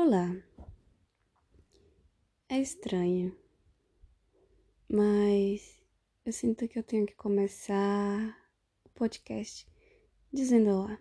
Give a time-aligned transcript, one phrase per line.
[0.00, 0.32] Olá.
[2.48, 3.36] É estranho,
[4.88, 5.76] mas
[6.24, 8.48] eu sinto que eu tenho que começar
[8.84, 9.66] o podcast
[10.32, 11.00] dizendo olá.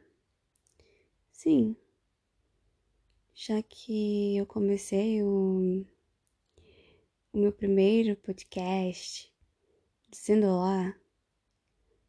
[1.31, 1.77] Sim,
[3.35, 5.85] já que eu comecei o,
[7.31, 9.31] o meu primeiro podcast
[10.09, 10.99] dizendo olá,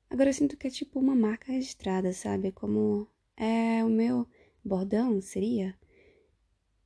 [0.09, 2.50] agora eu sinto que é tipo uma marca registrada, sabe?
[2.50, 4.27] Como é o meu
[4.64, 5.77] bordão, seria?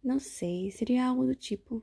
[0.02, 1.82] Não sei, seria algo do tipo.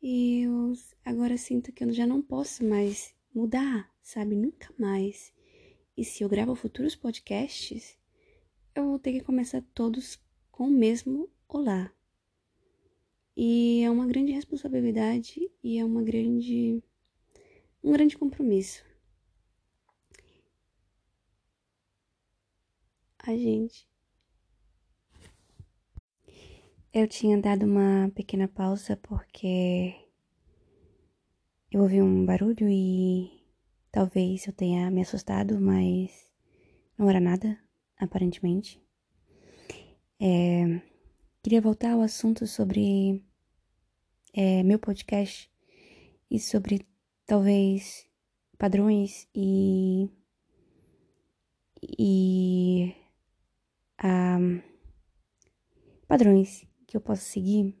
[0.00, 0.72] E eu
[1.04, 4.36] agora sinto que eu já não posso mais mudar, sabe?
[4.36, 5.34] Nunca mais.
[5.96, 7.98] E se eu gravo futuros podcasts,
[8.74, 10.20] eu vou ter que começar todos
[10.52, 11.92] com o mesmo olá.
[13.36, 16.82] E é uma grande responsabilidade e é uma grande
[17.82, 18.84] um grande compromisso.
[23.18, 23.88] A gente
[26.98, 29.94] eu tinha dado uma pequena pausa porque
[31.70, 33.44] eu ouvi um barulho e
[33.92, 36.32] talvez eu tenha me assustado, mas
[36.96, 37.58] não era nada,
[37.98, 38.80] aparentemente.
[40.18, 40.80] É,
[41.42, 43.22] queria voltar ao assunto sobre
[44.32, 45.50] é, meu podcast
[46.30, 46.80] e sobre
[47.26, 48.08] talvez
[48.56, 50.08] padrões e
[51.82, 52.96] e
[54.02, 54.62] um,
[56.08, 57.74] padrões que eu posso seguir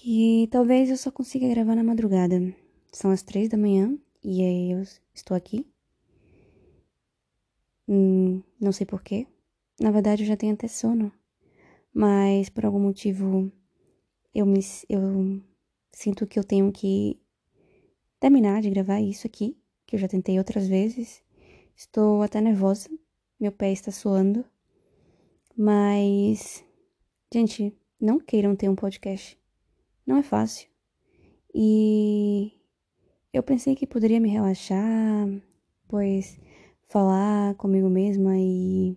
[0.00, 2.54] que talvez eu só consiga gravar na madrugada.
[2.92, 5.66] São as três da manhã e aí eu estou aqui.
[7.88, 9.26] Hum, não sei porquê.
[9.80, 11.12] Na verdade, eu já tenho até sono.
[11.92, 13.50] Mas por algum motivo
[14.32, 15.42] eu me eu
[15.92, 17.20] sinto que eu tenho que
[18.20, 21.24] terminar de gravar isso aqui, que eu já tentei outras vezes.
[21.74, 22.88] Estou até nervosa.
[23.40, 24.44] Meu pé está suando.
[25.60, 26.64] Mas,
[27.34, 29.36] gente, não queiram ter um podcast.
[30.06, 30.68] Não é fácil.
[31.52, 32.52] E
[33.32, 35.26] eu pensei que poderia me relaxar,
[35.88, 36.38] pois
[36.88, 38.96] falar comigo mesma e.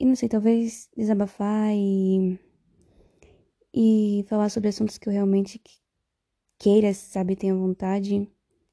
[0.00, 2.40] E não sei, talvez desabafar e.
[3.74, 5.60] E falar sobre assuntos que eu realmente
[6.58, 8.26] queira, sabe, tenha vontade,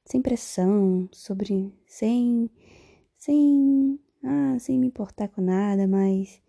[0.05, 1.73] sem pressão, sobre.
[1.85, 2.49] sem.
[3.17, 3.99] sem.
[4.23, 6.44] ah, sem me importar com nada, mas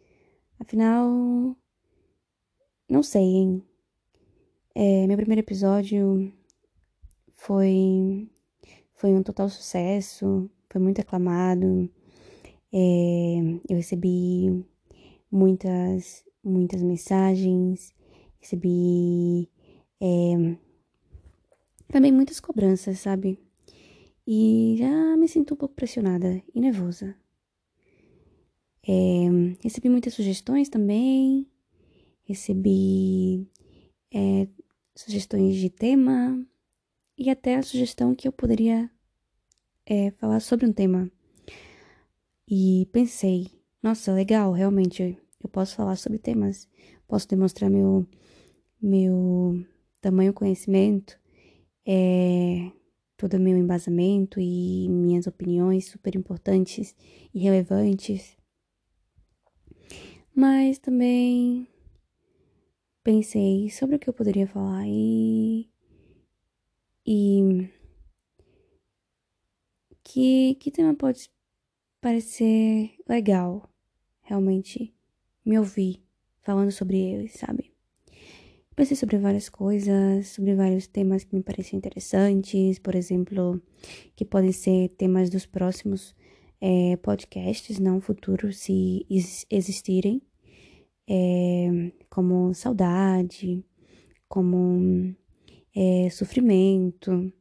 [0.59, 1.57] Afinal,
[2.89, 3.63] não sei, hein?
[4.75, 6.33] É, meu primeiro episódio
[7.35, 8.29] foi
[8.95, 11.91] foi um total sucesso, foi muito aclamado.
[12.73, 14.65] É, eu recebi
[15.31, 17.95] muitas muitas mensagens,
[18.41, 19.51] recebi
[20.01, 20.57] é,
[21.89, 23.39] também muitas cobranças, sabe?
[24.27, 27.15] E já me sinto um pouco pressionada e nervosa.
[28.89, 29.16] É,
[29.61, 31.47] recebi muitas sugestões também,
[32.25, 33.47] recebi
[34.13, 34.49] é,
[34.95, 36.45] sugestões de tema
[37.19, 38.91] e até a sugestão que eu poderia
[39.85, 41.11] é, falar sobre um tema.
[42.49, 43.51] E pensei,
[43.83, 46.69] nossa, legal, realmente eu posso falar sobre temas,
[47.07, 48.07] posso demonstrar meu,
[48.81, 49.65] meu
[50.01, 51.19] tamanho conhecimento,
[51.87, 52.71] é,
[53.17, 56.95] todo o meu embasamento e minhas opiniões super importantes
[57.33, 58.36] e relevantes.
[60.39, 61.67] Mas também
[63.03, 65.67] pensei sobre o que eu poderia falar e.
[67.07, 67.71] E.
[70.05, 71.31] Que, que tema pode
[72.03, 73.67] parecer legal,
[74.21, 74.95] realmente,
[75.43, 76.03] me ouvir
[76.43, 77.73] falando sobre eles, sabe?
[78.75, 83.59] Pensei sobre várias coisas, sobre vários temas que me pareciam interessantes, por exemplo,
[84.15, 86.15] que podem ser temas dos próximos
[86.61, 89.07] é, podcasts, não futuros, se
[89.51, 90.23] existirem,
[91.09, 93.65] é, como saudade,
[94.29, 95.15] como
[95.75, 97.33] é, sofrimento,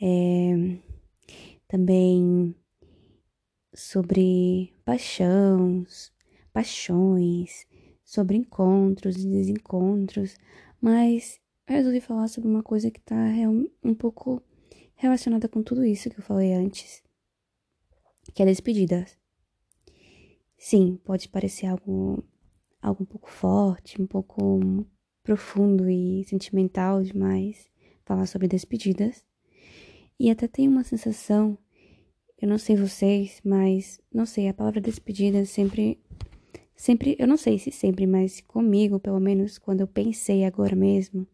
[0.00, 0.78] é,
[1.68, 2.54] também
[3.74, 6.12] sobre paixões,
[6.52, 7.66] paixões,
[8.04, 10.36] sobre encontros e desencontros,
[10.80, 13.16] mas eu resolvi falar sobre uma coisa que está
[13.82, 14.42] um pouco
[14.94, 17.02] relacionada com tudo isso que eu falei antes,
[18.34, 19.04] que é despedida.
[20.56, 22.22] Sim, pode parecer algo,
[22.80, 24.86] algo um pouco forte, um pouco
[25.22, 27.70] profundo e sentimental demais
[28.04, 29.24] falar sobre despedidas.
[30.18, 31.58] E até tem uma sensação,
[32.40, 35.98] eu não sei vocês, mas não sei, a palavra despedida sempre
[36.82, 41.26] sempre, eu não sei se sempre, mas comigo, pelo menos quando eu pensei agora mesmo,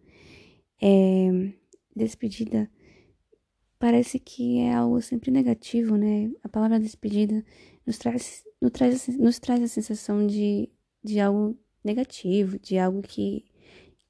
[0.81, 1.51] é,
[1.97, 2.71] despedida
[3.79, 6.31] parece que é algo sempre negativo, né?
[6.43, 7.45] A palavra despedida
[7.87, 10.69] nos traz, nos traz, nos traz a sensação de,
[11.03, 13.45] de algo negativo, de algo que,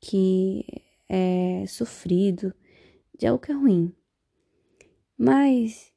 [0.00, 0.64] que
[1.08, 2.52] é sofrido,
[3.18, 3.92] de algo que é ruim.
[5.16, 5.92] Mas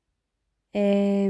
[0.74, 1.30] é,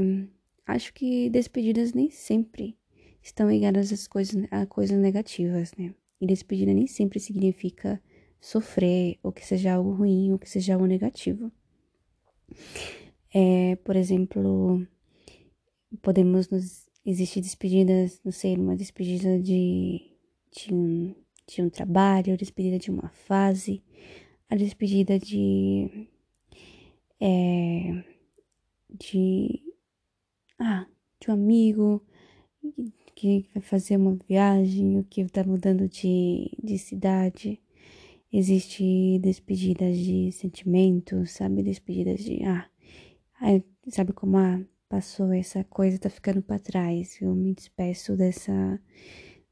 [0.66, 2.76] acho que despedidas nem sempre
[3.22, 5.94] estão ligadas às coisas, a coisas negativas, né?
[6.20, 8.02] E despedida nem sempre significa
[8.40, 11.52] sofrer, ou que seja algo ruim, ou que seja algo negativo.
[13.34, 14.86] É, por exemplo,
[16.00, 16.90] podemos nos.
[17.04, 20.00] Existir despedidas, não sei, uma despedida de,
[20.52, 21.12] de, um,
[21.48, 23.82] de um trabalho, despedida de uma fase,
[24.48, 26.08] a despedida de.
[27.20, 28.04] É,
[28.88, 29.62] de.
[30.60, 30.86] Ah,
[31.20, 32.06] de um amigo
[33.14, 37.61] que vai fazer uma viagem, o que tá mudando de, de cidade.
[38.32, 41.62] Existe despedidas de sentimentos, sabe?
[41.62, 42.66] Despedidas de, ah,
[43.88, 44.58] sabe como, ah,
[44.88, 47.20] passou essa coisa, tá ficando para trás.
[47.20, 48.80] Eu me despeço dessa,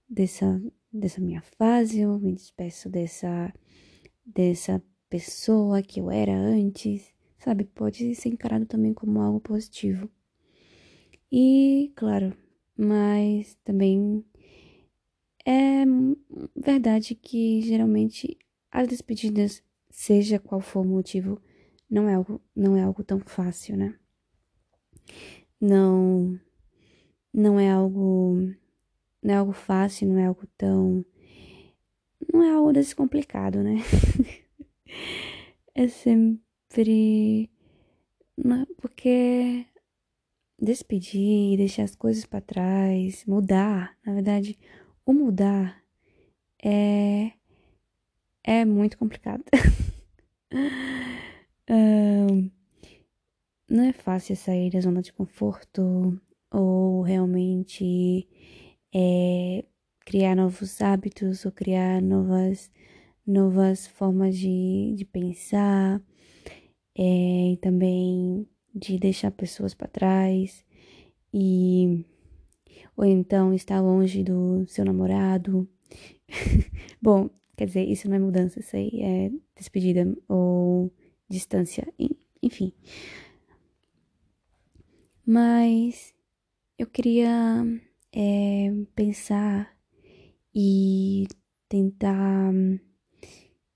[0.09, 0.63] dessa,
[0.93, 3.53] dessa minha fase, eu me despeço dessa,
[4.25, 7.65] dessa pessoa que eu era antes, sabe?
[7.65, 10.09] Pode ser encarado também como algo positivo.
[11.31, 12.35] E, claro,
[12.77, 14.25] mas também
[15.47, 15.85] é
[16.57, 18.39] verdade que geralmente
[18.71, 21.41] as despedidas, seja qual for o motivo,
[21.89, 23.99] não é algo, não é algo tão fácil, né?
[25.61, 26.39] Não,
[27.33, 28.37] não é algo,
[29.23, 31.05] não é algo fácil, não é algo tão,
[32.33, 33.77] não é algo desse complicado, né?
[35.75, 37.51] é sempre,
[38.77, 39.67] porque
[40.61, 44.59] despedir, deixar as coisas para trás, mudar, na verdade,
[45.05, 45.83] o mudar
[46.63, 47.33] é
[48.45, 49.45] é muito complicado.
[53.71, 56.21] não é fácil sair da zona de conforto
[56.51, 58.29] ou realmente
[58.93, 59.65] é,
[60.01, 62.71] criar novos hábitos ou criar novas,
[63.25, 66.03] novas formas de, de pensar
[66.99, 70.65] é, e também de deixar pessoas para trás
[71.33, 72.05] e
[72.97, 75.69] ou então estar longe do seu namorado.
[77.01, 80.91] Bom, Quer dizer, isso não é mudança, isso aí é despedida ou
[81.29, 81.87] distância,
[82.43, 82.73] enfim.
[85.27, 86.15] Mas
[86.79, 87.63] eu queria
[88.15, 89.77] é, pensar
[90.55, 91.27] e
[91.69, 92.51] tentar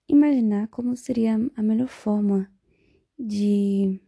[0.08, 2.50] imaginar como seria a melhor forma
[3.18, 4.00] de,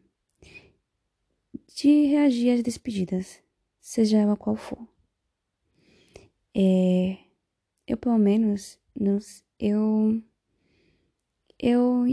[1.77, 3.43] de reagir às despedidas,
[3.79, 4.89] seja ela qual for.
[6.55, 7.19] É,
[7.87, 9.19] eu, pelo menos, não,
[9.59, 10.23] eu
[11.59, 12.05] eu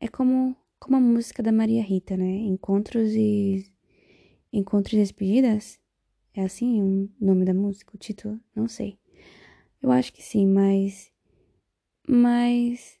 [0.00, 2.24] é como como a música da Maria Rita, né?
[2.24, 3.70] Encontros e
[4.52, 5.78] encontros e despedidas.
[6.34, 8.98] É assim o nome da música, o título, não sei.
[9.82, 11.12] Eu acho que sim, mas
[12.08, 12.98] mas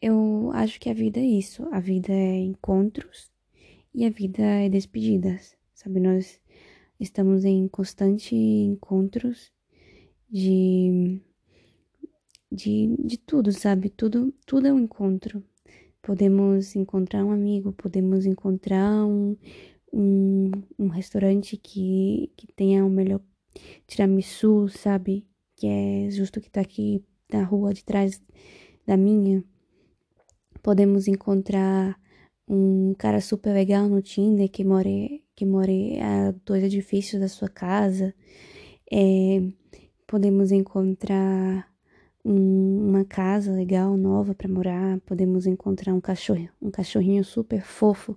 [0.00, 1.68] eu acho que a vida é isso.
[1.72, 3.30] A vida é encontros
[3.94, 5.56] e a vida é despedidas.
[5.74, 6.40] Sabe, nós
[6.98, 9.52] estamos em constante encontros
[10.28, 11.20] de
[12.50, 13.90] de, de tudo, sabe?
[13.90, 15.42] Tudo, tudo é um encontro.
[16.02, 19.36] Podemos encontrar um amigo, podemos encontrar um,
[19.92, 23.20] um, um restaurante que, que tenha o melhor
[23.86, 25.26] tiramisu, sabe?
[25.56, 28.20] Que é justo que tá aqui na rua de trás
[28.86, 29.44] da minha.
[30.62, 31.98] Podemos encontrar
[32.48, 34.88] um cara super legal no Tinder que mora,
[35.36, 35.72] que mora
[36.02, 38.14] a dois edifícios da sua casa.
[38.90, 39.40] É,
[40.06, 41.69] podemos encontrar
[42.24, 48.16] um, uma casa legal, nova para morar, podemos encontrar um cachorro, um cachorrinho super fofo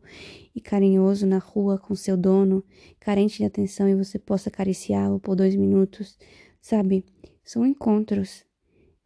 [0.54, 2.64] e carinhoso na rua com seu dono,
[3.00, 6.18] carente de atenção e você possa acariciá-lo por dois minutos,
[6.62, 7.06] sabe?
[7.44, 8.46] São encontros.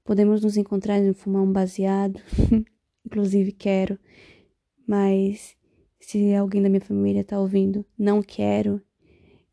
[0.04, 2.20] Podemos nos encontrar e fumar um baseado,
[3.06, 4.00] inclusive quero,
[4.88, 5.56] mas
[6.00, 8.82] se alguém da minha família tá ouvindo, não quero,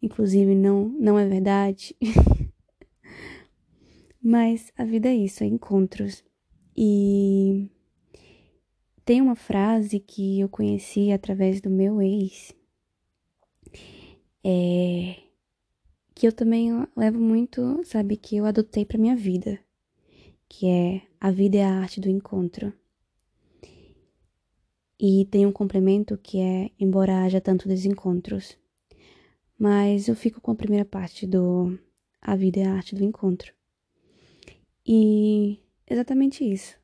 [0.00, 1.96] inclusive não, não é verdade.
[4.26, 6.24] Mas a vida é isso, é encontros.
[6.74, 7.68] E
[9.04, 12.54] tem uma frase que eu conheci através do meu ex,
[14.42, 15.16] é,
[16.14, 19.60] que eu também levo muito, sabe, que eu adotei para minha vida,
[20.48, 22.72] que é a vida é a arte do encontro.
[24.98, 28.56] E tem um complemento que é embora haja tanto desencontros.
[29.58, 31.78] Mas eu fico com a primeira parte do
[32.22, 33.52] a vida é a arte do encontro.
[34.86, 36.78] E exatamente isso.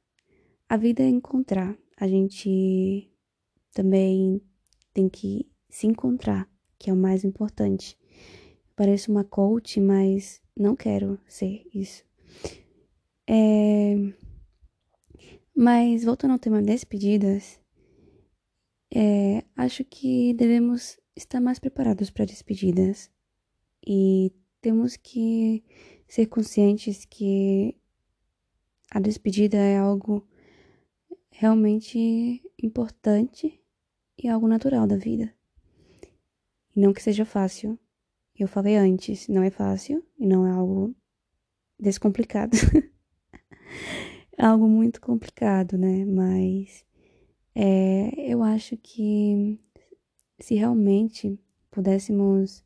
[0.68, 1.76] A vida é encontrar.
[1.96, 3.10] A gente
[3.72, 4.40] também
[4.92, 7.98] tem que se encontrar, que é o mais importante.
[8.74, 12.04] Pareço uma coach, mas não quero ser isso.
[13.28, 13.94] É...
[15.54, 17.60] Mas voltando ao tema despedidas,
[18.92, 19.44] é...
[19.54, 23.10] acho que devemos estar mais preparados para despedidas
[23.86, 25.64] e temos que
[26.08, 27.79] ser conscientes que
[28.90, 30.26] a despedida é algo
[31.30, 33.58] realmente importante
[34.18, 35.32] e algo natural da vida.
[36.74, 37.78] Não que seja fácil.
[38.38, 40.94] Eu falei antes, não é fácil e não é algo
[41.78, 42.56] descomplicado.
[44.36, 46.04] é algo muito complicado, né?
[46.04, 46.84] Mas
[47.54, 49.58] é, eu acho que
[50.38, 51.38] se realmente
[51.70, 52.62] pudéssemos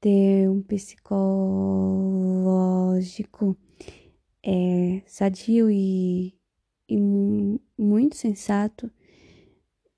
[0.00, 3.56] ter um psicológico
[4.44, 6.34] é, sadio e,
[6.86, 6.98] e
[7.78, 8.90] muito sensato,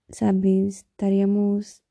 [0.09, 0.69] sabe?
[0.69, 1.83] Estaríamos.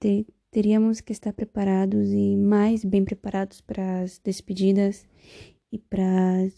[0.00, 5.06] Ter, teríamos que estar preparados e mais bem preparados para as despedidas
[5.70, 6.48] e para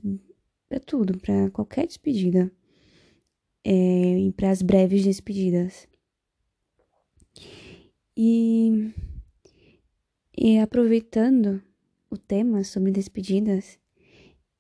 [0.87, 2.51] tudo, para qualquer despedida
[3.65, 5.87] é, e para as breves despedidas.
[8.17, 8.93] E,
[10.37, 11.63] e aproveitando
[12.11, 13.79] o tema sobre despedidas,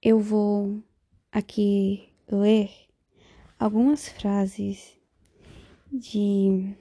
[0.08, 0.80] eu vou
[1.32, 2.70] aqui ler
[3.58, 4.96] algumas frases
[5.92, 6.76] de.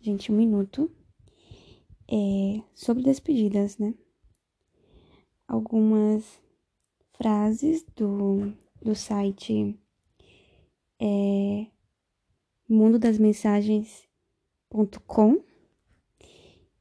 [0.00, 0.88] Gente, um minuto.
[2.06, 3.92] É, sobre despedidas, né?
[5.48, 6.40] Algumas
[7.18, 9.76] frases do, do site
[11.00, 11.66] é,
[12.68, 15.42] mensagens.com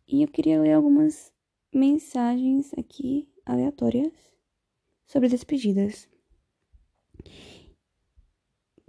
[0.08, 1.34] e eu queria ler algumas
[1.74, 4.33] mensagens aqui aleatórias
[5.14, 6.10] sobre despedidas.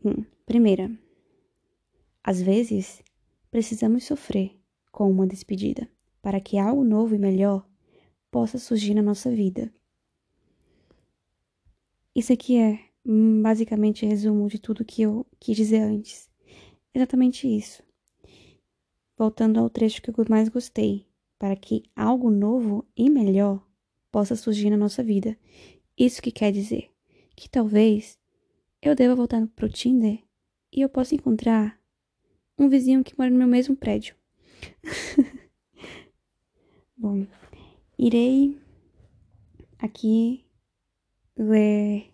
[0.03, 0.91] Hum, primeira,
[2.23, 3.03] às vezes
[3.51, 4.59] precisamos sofrer
[4.91, 5.87] com uma despedida
[6.23, 7.69] para que algo novo e melhor
[8.31, 9.71] possa surgir na nossa vida.
[12.15, 16.31] Isso aqui é hum, basicamente resumo de tudo que eu quis dizer antes.
[16.95, 17.83] Exatamente isso.
[19.15, 21.07] Voltando ao trecho que eu mais gostei,
[21.39, 23.63] para que algo novo e melhor
[24.11, 25.37] possa surgir na nossa vida.
[25.97, 26.91] Isso que quer dizer
[27.37, 28.19] que talvez
[28.83, 30.23] eu deva voltar pro Tinder
[30.73, 31.81] e eu possa encontrar
[32.59, 34.17] um vizinho que mora no meu mesmo prédio.
[36.97, 37.27] Bom,
[37.99, 38.59] irei
[39.79, 40.45] aqui
[41.37, 42.13] ler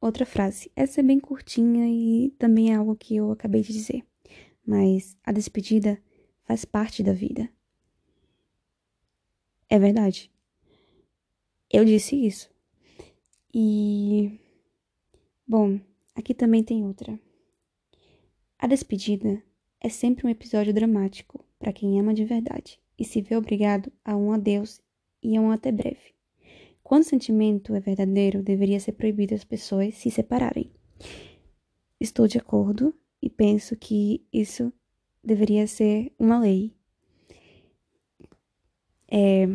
[0.00, 0.70] outra frase.
[0.74, 4.04] Essa é bem curtinha e também é algo que eu acabei de dizer.
[4.66, 6.02] Mas a despedida
[6.44, 7.48] faz parte da vida.
[9.68, 10.30] É verdade.
[11.70, 12.50] Eu disse isso.
[13.52, 14.38] E.
[15.46, 15.80] Bom,
[16.14, 17.18] aqui também tem outra.
[18.58, 19.42] A despedida
[19.80, 24.16] é sempre um episódio dramático para quem ama de verdade e se vê obrigado a
[24.16, 24.80] um adeus
[25.22, 26.14] e a um até breve.
[26.82, 30.70] Quando o sentimento é verdadeiro, deveria ser proibido as pessoas se separarem.
[32.00, 34.72] Estou de acordo e penso que isso
[35.22, 36.74] deveria ser uma lei
[39.10, 39.46] é,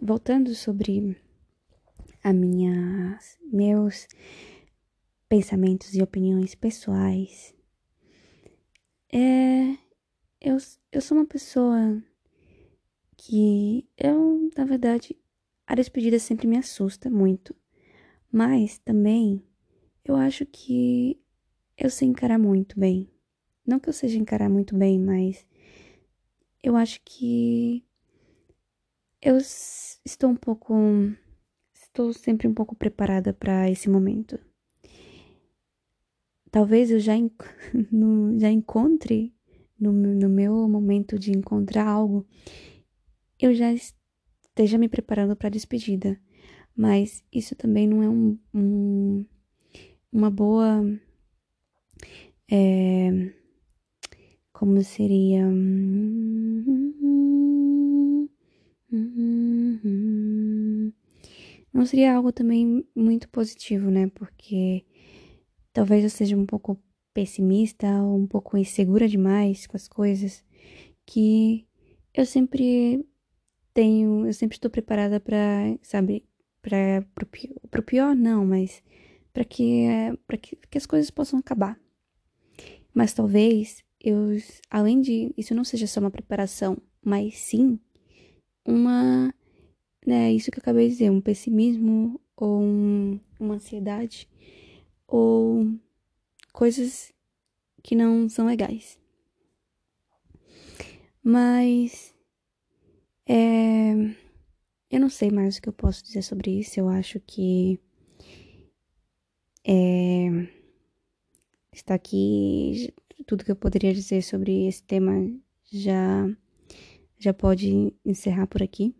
[0.00, 1.16] voltando sobre
[2.22, 3.18] a minha,
[3.52, 4.06] meus
[5.28, 7.54] pensamentos e opiniões pessoais,
[9.12, 9.76] é,
[10.40, 10.56] eu,
[10.92, 12.02] eu sou uma pessoa
[13.16, 15.16] que eu, na verdade,
[15.66, 17.54] a despedida sempre me assusta muito,
[18.32, 19.42] mas também
[20.04, 21.20] eu acho que
[21.76, 23.10] eu sei encarar muito bem.
[23.66, 25.46] Não que eu seja encarar muito bem, mas
[26.62, 27.84] eu acho que
[29.22, 30.74] eu estou um pouco.
[31.90, 34.38] Estou sempre um pouco preparada para esse momento.
[36.48, 37.14] Talvez eu já,
[37.90, 39.34] no, já encontre,
[39.78, 42.24] no, no meu momento de encontrar algo,
[43.40, 46.16] eu já esteja me preparando para a despedida.
[46.76, 49.26] Mas isso também não é um, um
[50.12, 50.84] uma boa.
[52.48, 53.32] É,
[54.52, 55.44] como seria?
[55.44, 57.00] Uhum.
[61.72, 64.08] Não seria algo também muito positivo, né?
[64.08, 64.84] Porque
[65.72, 66.80] talvez eu seja um pouco
[67.14, 70.44] pessimista ou um pouco insegura demais com as coisas,
[71.06, 71.66] que
[72.14, 73.04] eu sempre
[73.74, 76.24] tenho, eu sempre estou preparada para, sabe,
[76.62, 77.04] para
[77.70, 78.82] pro, pior não, mas
[79.32, 79.86] para que
[80.26, 81.78] para que, que as coisas possam acabar.
[82.94, 84.36] Mas talvez eu,
[84.70, 87.78] além de isso não seja só uma preparação, mas sim
[88.64, 89.32] uma,
[90.06, 94.28] né, isso que eu acabei de dizer, um pessimismo ou um, uma ansiedade
[95.06, 95.66] ou
[96.52, 97.12] coisas
[97.82, 98.98] que não são legais.
[101.22, 102.14] Mas
[103.26, 103.92] é,
[104.90, 106.78] eu não sei mais o que eu posso dizer sobre isso.
[106.80, 107.78] Eu acho que
[109.64, 110.28] É,
[111.72, 112.92] está aqui
[113.26, 115.12] tudo que eu poderia dizer sobre esse tema
[115.70, 116.26] já
[117.18, 118.94] já pode encerrar por aqui.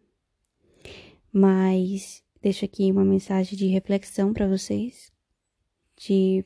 [1.32, 5.12] Mas deixo aqui uma mensagem de reflexão para vocês,
[5.96, 6.44] de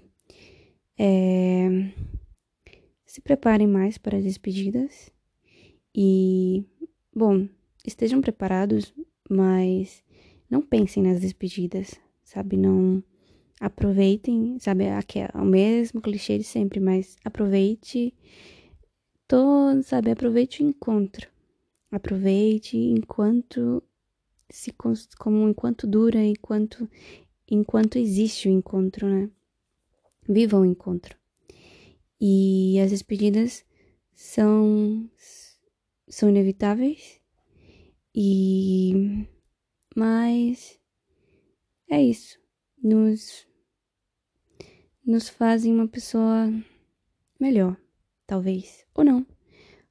[0.99, 1.91] é,
[3.07, 5.11] se preparem mais para as despedidas
[5.95, 6.65] e,
[7.15, 7.49] bom,
[7.87, 8.93] estejam preparados,
[9.29, 10.03] mas
[10.51, 12.57] não pensem nas despedidas, sabe?
[12.57, 13.03] Não
[13.61, 14.85] aproveitem, sabe?
[14.85, 14.99] É
[15.35, 18.13] o mesmo clichê de sempre, mas aproveite
[19.27, 20.11] todo, sabe?
[20.11, 21.29] Aproveite o encontro.
[21.91, 23.83] Aproveite enquanto
[24.51, 24.73] se
[25.19, 26.89] como enquanto dura, enquanto
[27.51, 29.31] enquanto existe o encontro, né?
[30.29, 31.17] Viva o encontro.
[32.21, 33.65] E as despedidas
[34.15, 35.09] são
[36.09, 37.21] são inevitáveis
[38.15, 39.27] e
[39.95, 40.81] mas
[41.91, 42.39] é isso.
[42.83, 43.47] Nos
[45.05, 46.51] nos fazem uma pessoa
[47.39, 47.77] melhor,
[48.27, 49.34] talvez, ou não.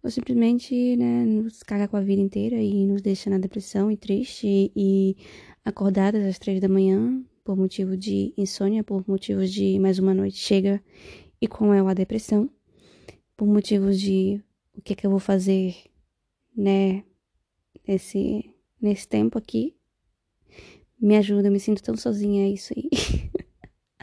[0.03, 3.95] Ou simplesmente, né, nos caga com a vida inteira e nos deixa na depressão e
[3.95, 5.15] triste e
[5.63, 10.37] acordadas às três da manhã por motivo de insônia, por motivos de mais uma noite
[10.37, 10.83] chega
[11.39, 12.49] e com ela a depressão,
[13.37, 14.41] por motivos de
[14.75, 15.73] o que é que eu vou fazer,
[16.55, 17.03] né,
[17.87, 19.73] nesse, nesse tempo aqui.
[20.99, 22.89] Me ajuda, eu me sinto tão sozinha, é isso aí.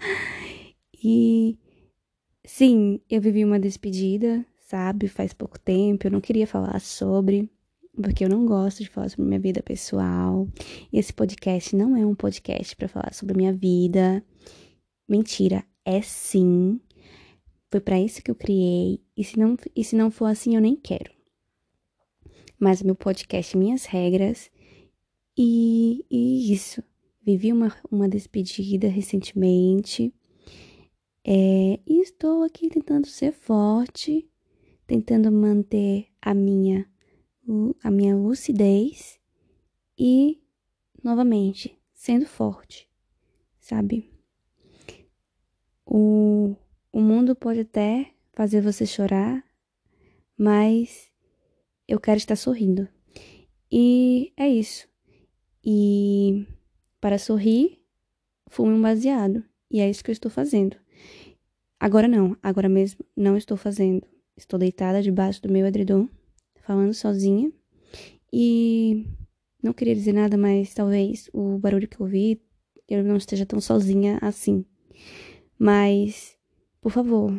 [1.03, 1.59] e
[2.45, 7.51] sim, eu vivi uma despedida, sabe, faz pouco tempo, eu não queria falar sobre,
[8.01, 10.47] porque eu não gosto de falar sobre minha vida pessoal.
[10.93, 14.25] Esse podcast não é um podcast para falar sobre minha vida.
[15.09, 16.81] Mentira, é sim.
[17.69, 19.03] Foi para isso que eu criei.
[19.17, 21.11] E se não, e se não for assim, eu nem quero.
[22.57, 24.53] Mas meu podcast, minhas regras.
[25.37, 26.81] E, e isso.
[27.21, 30.15] Vivi uma, uma despedida recentemente.
[31.25, 34.31] É, e estou aqui tentando ser forte,
[34.91, 36.85] tentando manter a minha,
[37.81, 39.21] a minha lucidez
[39.97, 40.43] e,
[41.01, 42.91] novamente, sendo forte,
[43.61, 44.11] sabe?
[45.87, 46.57] O,
[46.93, 49.45] o mundo pode até fazer você chorar,
[50.37, 51.09] mas
[51.87, 52.89] eu quero estar sorrindo.
[53.71, 54.89] E é isso.
[55.65, 56.49] E
[57.01, 57.81] para sorrir,
[58.49, 59.45] fume um baseado.
[59.71, 60.77] E é isso que eu estou fazendo.
[61.79, 64.10] Agora não, agora mesmo não estou fazendo.
[64.41, 66.09] Estou deitada debaixo do meu edredom,
[66.63, 67.53] falando sozinha.
[68.33, 69.07] E
[69.63, 72.41] não queria dizer nada, mas talvez o barulho que eu ouvi
[72.89, 74.65] eu não esteja tão sozinha assim.
[75.59, 76.39] Mas
[76.81, 77.31] por favor,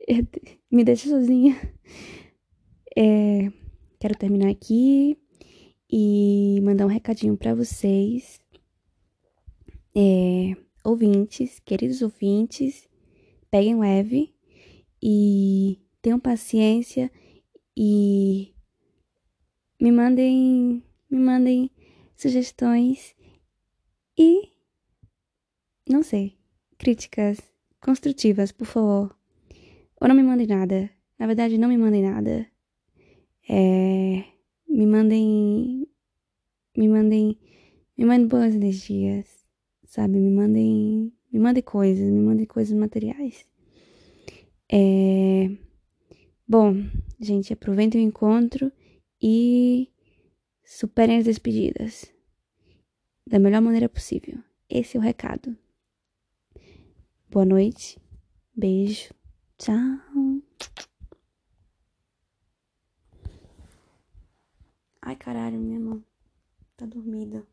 [0.72, 1.54] me deixe sozinha.
[2.96, 3.52] É,
[4.00, 5.18] quero terminar aqui
[5.90, 8.40] e mandar um recadinho para vocês,
[9.94, 12.88] é, ouvintes, queridos ouvintes,
[13.50, 14.34] peguem leve
[15.02, 17.10] e tenham paciência
[17.76, 18.54] e
[19.78, 21.70] me mandem, me mandem
[22.16, 23.14] sugestões
[24.16, 24.50] e
[25.86, 26.38] não sei,
[26.78, 27.38] críticas
[27.78, 29.14] construtivas, por favor.
[30.00, 30.90] Ou não me mandem nada.
[31.18, 32.46] Na verdade, não me mandem nada.
[33.46, 34.24] É,
[34.66, 35.86] me mandem.
[36.76, 37.38] Me mandem.
[37.96, 39.26] Me mandem boas energias.
[39.84, 40.18] Sabe?
[40.18, 41.12] Me mandem.
[41.30, 42.10] Me mandem coisas.
[42.10, 43.46] Me mandem coisas materiais.
[44.70, 45.50] É,
[46.48, 46.74] bom,
[47.20, 48.72] gente, aproveitem o encontro
[49.20, 49.92] e
[50.64, 52.12] superem as despedidas
[53.26, 54.42] da melhor maneira possível.
[54.68, 55.56] Esse é o recado.
[57.30, 57.98] Boa noite.
[58.56, 59.12] Beijo.
[59.58, 59.76] Tchau.
[65.02, 66.04] Ai, caralho, minha mão
[66.76, 67.46] tá dormida.